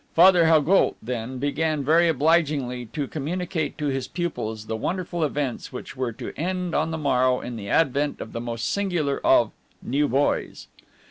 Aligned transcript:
Father 0.15 0.45
Haugoult, 0.45 0.95
then, 0.99 1.37
began 1.37 1.83
very 1.83 2.09
obligingly 2.09 2.87
to 2.87 3.07
communicate 3.07 3.77
to 3.77 3.85
his 3.85 4.07
pupils 4.07 4.65
the 4.65 4.75
wonderful 4.75 5.23
events 5.23 5.71
which 5.71 5.95
were 5.95 6.11
to 6.13 6.33
end 6.35 6.73
on 6.73 6.89
the 6.89 6.97
morrow 6.97 7.39
in 7.39 7.55
the 7.55 7.69
advent 7.69 8.19
of 8.19 8.33
the 8.33 8.41
most 8.41 8.67
singular 8.67 9.21
of 9.23 9.51
"new 9.83 10.07
boys." 10.07 10.65